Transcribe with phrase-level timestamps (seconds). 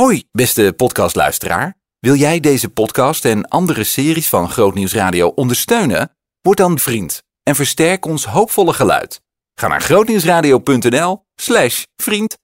[0.00, 1.74] Hoi, beste podcastluisteraar.
[1.98, 6.10] Wil jij deze podcast en andere series van Grootnieuws Radio ondersteunen?
[6.40, 9.20] Word dan vriend en versterk ons hoopvolle geluid.
[9.54, 12.38] Ga naar grootnieuwsradio.nl slash vriend.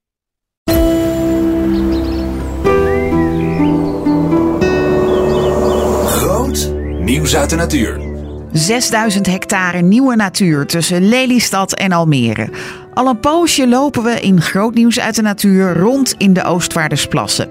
[6.06, 8.00] Groot nieuws uit de natuur.
[8.52, 12.50] 6000 hectare nieuwe natuur tussen Lelystad en Almere.
[12.96, 17.48] Al een poosje lopen we in groot nieuws uit de natuur rond in de Oostvaardersplassen.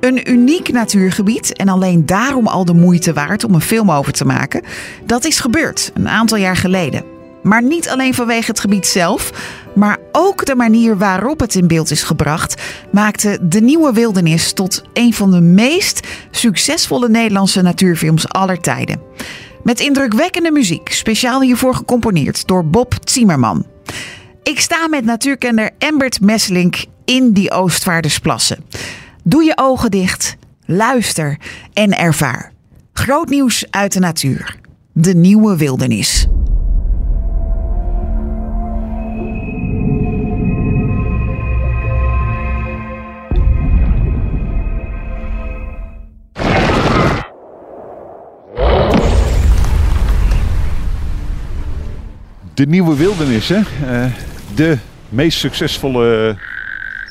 [0.00, 4.24] Een uniek natuurgebied en alleen daarom al de moeite waard om een film over te
[4.24, 4.62] maken.
[5.06, 7.04] Dat is gebeurd een aantal jaar geleden.
[7.42, 9.32] Maar niet alleen vanwege het gebied zelf,
[9.74, 14.82] maar ook de manier waarop het in beeld is gebracht, maakte De Nieuwe Wildernis tot
[14.92, 19.00] een van de meest succesvolle Nederlandse natuurfilms aller tijden.
[19.62, 23.66] Met indrukwekkende muziek, speciaal hiervoor gecomponeerd door Bob Zimmerman.
[24.50, 28.64] Ik sta met natuurkenner Embert Messelink in die Oostvaardersplassen.
[29.24, 31.38] Doe je ogen dicht, luister
[31.72, 32.52] en ervaar.
[32.92, 34.56] Groot nieuws uit de natuur.
[34.92, 36.26] De nieuwe wildernis.
[52.54, 53.60] De Nieuwe Wildernis, hè?
[53.86, 56.36] Eh, de meest succesvolle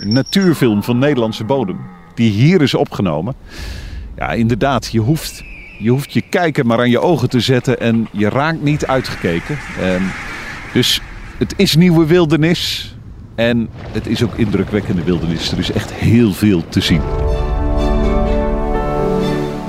[0.04, 1.80] natuurfilm van Nederlandse bodem.
[2.16, 3.36] Die hier is opgenomen.
[4.16, 5.44] Ja, inderdaad, je hoeft,
[5.80, 9.58] je hoeft je kijker maar aan je ogen te zetten en je raakt niet uitgekeken.
[9.82, 10.04] Ehm,
[10.74, 11.02] dus
[11.38, 12.94] het is Nieuwe Wildernis.
[13.36, 15.52] En het is ook indrukwekkende wildernis.
[15.52, 17.02] Er is echt heel veel te zien.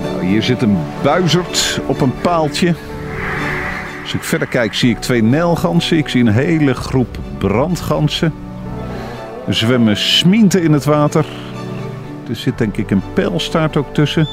[0.03, 2.75] Nou, hier zit een buizerd op een paaltje.
[4.11, 5.97] Als ik verder kijk zie ik twee nijlganzen.
[5.97, 8.33] Ik zie een hele groep brandganzen.
[9.47, 11.27] Er zwemmen smienten in het water.
[12.29, 14.29] Er zit denk ik een pijlstaart ook tussen.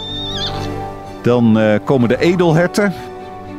[1.22, 2.94] Dan eh, komen de edelherten.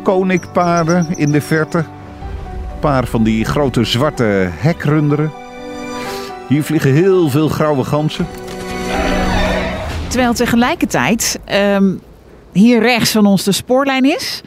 [0.02, 1.78] Koninkpaarden in de verte.
[1.78, 5.32] Een paar van die grote zwarte hekrunderen.
[6.48, 8.26] Hier vliegen heel veel grauwe ganzen.
[10.08, 11.94] Terwijl tegelijkertijd ehm,
[12.52, 14.42] hier rechts van ons de spoorlijn is.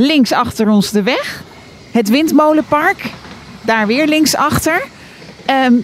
[0.00, 1.42] Links achter ons de weg.
[1.90, 3.10] Het windmolenpark.
[3.62, 4.82] Daar weer links achter.
[5.46, 5.74] Ehm,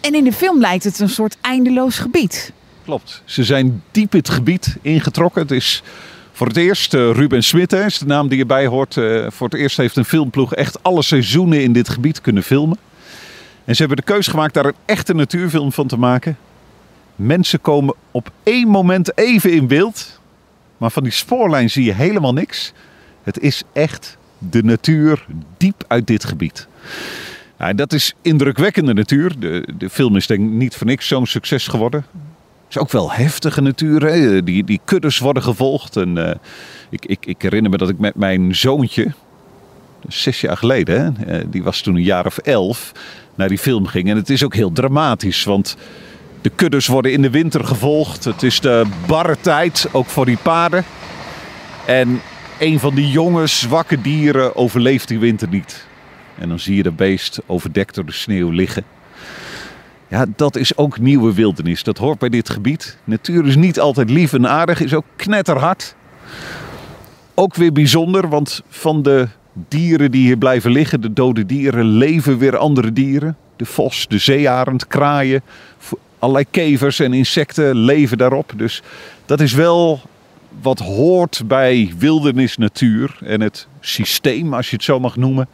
[0.00, 2.52] en in de film lijkt het een soort eindeloos gebied.
[2.84, 3.22] Klopt.
[3.24, 5.42] Ze zijn diep het gebied ingetrokken.
[5.42, 5.82] Het is
[6.32, 8.96] voor het eerst uh, Ruben Smit, hè, is de naam die erbij hoort.
[8.96, 12.78] Uh, voor het eerst heeft een filmploeg echt alle seizoenen in dit gebied kunnen filmen.
[13.64, 16.38] En ze hebben de keuze gemaakt daar een echte natuurfilm van te maken.
[17.14, 20.20] Mensen komen op één moment even in beeld.
[20.76, 22.72] Maar van die spoorlijn zie je helemaal niks.
[23.26, 25.26] Het is echt de natuur
[25.56, 26.68] diep uit dit gebied.
[27.58, 29.38] Nou, dat is indrukwekkende natuur.
[29.38, 32.04] De, de film is denk ik niet voor niks zo'n succes geworden.
[32.10, 34.02] Het is ook wel heftige natuur.
[34.02, 34.42] Hè?
[34.42, 35.96] Die, die kuddes worden gevolgd.
[35.96, 36.30] En, uh,
[36.90, 39.12] ik, ik, ik herinner me dat ik met mijn zoontje,
[40.08, 42.92] zes jaar geleden, hè, die was toen een jaar of elf,
[43.34, 44.08] naar die film ging.
[44.10, 45.76] En het is ook heel dramatisch, want
[46.40, 48.24] de kuddes worden in de winter gevolgd.
[48.24, 50.84] Het is de barre tijd, ook voor die paarden.
[51.86, 52.20] En
[52.58, 55.86] een van die jonge, zwakke dieren overleeft die winter niet.
[56.38, 58.84] En dan zie je dat beest overdekt door de sneeuw liggen.
[60.08, 61.82] Ja, dat is ook nieuwe wildernis.
[61.82, 62.98] Dat hoort bij dit gebied.
[63.04, 65.94] Natuur is niet altijd lief en aardig, is ook knetterhard.
[67.34, 72.38] Ook weer bijzonder, want van de dieren die hier blijven liggen, de dode dieren, leven
[72.38, 73.36] weer andere dieren.
[73.56, 75.42] De vos, de zeearend, kraaien,
[76.18, 78.52] allerlei kevers en insecten leven daarop.
[78.56, 78.82] Dus
[79.26, 80.00] dat is wel
[80.62, 85.48] wat hoort bij wildernis natuur en het systeem, als je het zo mag noemen.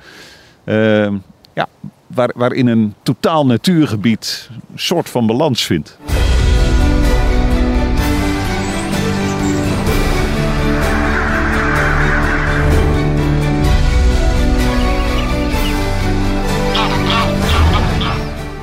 [0.65, 1.13] Uh,
[1.55, 1.69] ja,
[2.07, 5.99] waar, waarin een totaal natuurgebied een soort van balans vindt.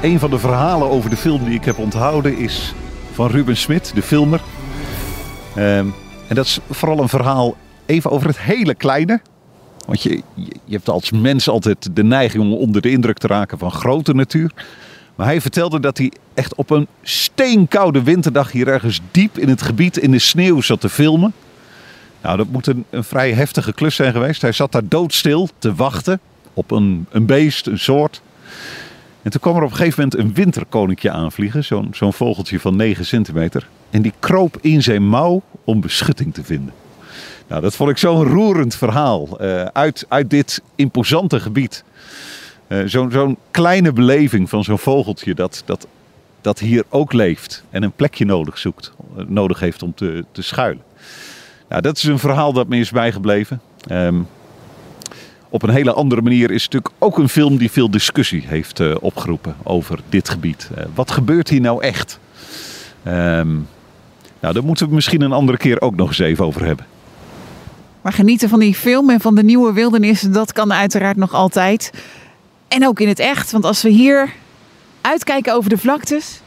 [0.02, 2.74] Een van de verhalen over de film die ik heb onthouden is
[3.12, 4.42] van Ruben Smit, de filmer.
[5.58, 5.82] Uh,
[6.30, 7.56] en dat is vooral een verhaal
[7.86, 9.22] even over het hele kleine.
[9.86, 10.22] Want je,
[10.66, 14.14] je hebt als mens altijd de neiging om onder de indruk te raken van grote
[14.14, 14.52] natuur.
[15.16, 19.62] Maar hij vertelde dat hij echt op een steenkoude winterdag hier ergens diep in het
[19.62, 21.34] gebied in de sneeuw zat te filmen.
[22.22, 24.42] Nou, dat moet een, een vrij heftige klus zijn geweest.
[24.42, 26.20] Hij zat daar doodstil te wachten
[26.54, 28.22] op een, een beest, een soort.
[29.22, 31.64] En toen kwam er op een gegeven moment een winterkoninkje aanvliegen.
[31.64, 33.68] Zo'n zo'n vogeltje van 9 centimeter.
[33.90, 36.74] En die kroop in zijn mouw om beschutting te vinden.
[37.48, 41.84] Nou, dat vond ik zo'n roerend verhaal uh, uit, uit dit imposante gebied.
[42.68, 45.88] Uh, zo'n kleine beleving van zo'n vogeltje dat, dat,
[46.42, 48.92] dat hier ook leeft en een plekje nodig zoekt.
[49.28, 50.84] nodig heeft om te, te schuilen.
[51.70, 53.62] Nou, dat is een verhaal dat me is bijgebleven.
[53.92, 54.28] Um,
[55.50, 58.80] op een hele andere manier is het natuurlijk ook een film die veel discussie heeft
[58.80, 60.70] uh, opgeroepen over dit gebied.
[60.94, 62.20] Wat gebeurt hier nou echt?
[63.08, 63.68] Um,
[64.40, 66.86] nou, daar moeten we misschien een andere keer ook nog eens even over hebben.
[68.02, 71.92] Maar genieten van die film en van de nieuwe wildernis, dat kan uiteraard nog altijd.
[72.68, 74.34] En ook in het echt, want als we hier
[75.02, 76.42] uitkijken over de vlaktes.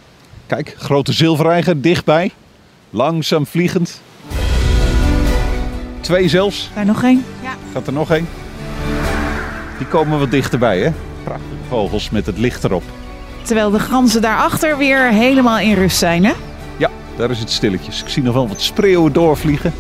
[0.47, 2.31] Kijk, grote zilvereiger dichtbij.
[2.91, 4.01] Langzaam vliegend.
[6.01, 6.71] Twee zelfs.
[6.75, 7.25] Daar nog één.
[7.43, 7.55] Ja.
[7.73, 8.29] Gaat er nog één?
[9.79, 10.93] Die komen wat dichterbij, hè?
[11.23, 12.83] Prachtige vogels met het licht erop.
[13.43, 16.33] Terwijl de ganzen daarachter weer helemaal in rust zijn, hè?
[17.17, 18.03] Daar is het stilletjes.
[18.03, 19.73] Ik zie nog wel wat spreeuwen doorvliegen.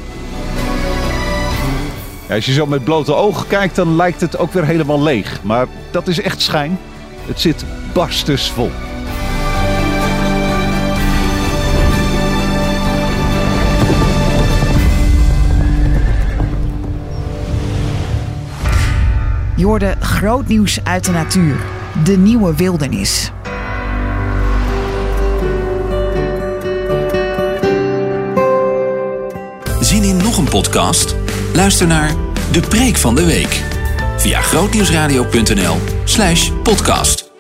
[2.29, 5.43] Ja, als je zo met blote ogen kijkt, dan lijkt het ook weer helemaal leeg.
[5.43, 6.79] Maar dat is echt schijn.
[7.26, 8.70] Het zit barstensvol.
[19.56, 21.56] Je hoorde groot nieuws uit de natuur.
[22.05, 23.32] De nieuwe wildernis.
[29.92, 31.14] Zien in nog een podcast?
[31.54, 32.14] Luister naar
[32.52, 33.62] De Preek van de Week
[34.16, 37.31] via grootnieuwsradio.nl/podcast.